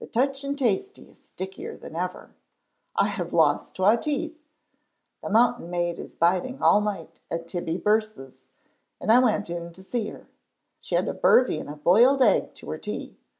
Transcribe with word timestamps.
The 0.00 0.08
Teuch 0.08 0.42
and 0.42 0.58
Tasty 0.58 1.08
is 1.08 1.22
stickier 1.24 1.76
than 1.76 1.94
ever. 1.94 2.34
I 2.96 3.06
have 3.06 3.32
lost 3.32 3.76
twa 3.76 3.96
teeth. 3.96 4.36
The 5.22 5.30
Mountain 5.30 5.70
Maid 5.70 6.00
is 6.00 6.16
biding 6.16 6.60
all 6.60 6.80
night 6.80 7.20
at 7.30 7.46
Tibbie 7.46 7.78
Birse's, 7.80 8.42
and 9.00 9.12
I 9.12 9.20
went 9.20 9.48
in 9.48 9.72
to 9.74 9.84
see 9.84 10.08
her. 10.08 10.26
She 10.80 10.96
had 10.96 11.06
a 11.06 11.14
bervie 11.14 11.60
and 11.60 11.70
a 11.70 11.76
boiled 11.76 12.22
egg 12.22 12.54
to 12.56 12.68
her 12.70 12.78
tea. 12.78 13.18